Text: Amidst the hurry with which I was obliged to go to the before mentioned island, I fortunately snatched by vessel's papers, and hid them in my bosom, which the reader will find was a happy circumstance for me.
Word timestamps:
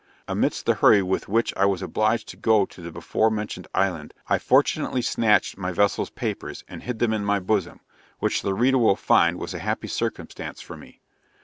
Amidst 0.27 0.65
the 0.65 0.73
hurry 0.73 1.03
with 1.03 1.27
which 1.27 1.55
I 1.55 1.65
was 1.65 1.83
obliged 1.83 2.27
to 2.29 2.35
go 2.35 2.65
to 2.65 2.81
the 2.81 2.91
before 2.91 3.29
mentioned 3.29 3.67
island, 3.71 4.15
I 4.27 4.39
fortunately 4.39 5.03
snatched 5.03 5.61
by 5.61 5.71
vessel's 5.73 6.09
papers, 6.09 6.63
and 6.67 6.81
hid 6.81 6.97
them 6.97 7.13
in 7.13 7.23
my 7.23 7.39
bosom, 7.39 7.81
which 8.17 8.41
the 8.41 8.55
reader 8.55 8.79
will 8.79 8.95
find 8.95 9.37
was 9.37 9.53
a 9.53 9.59
happy 9.59 9.87
circumstance 9.87 10.59
for 10.59 10.75
me. 10.75 11.01